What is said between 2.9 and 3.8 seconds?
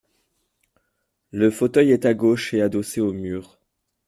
au mur.